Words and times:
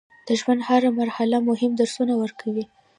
د 0.27 0.29
ژوند 0.39 0.61
هره 0.67 0.89
مرحله 0.99 1.37
مهم 1.49 1.71
درسونه 1.81 2.13
ورکوي. 2.21 2.63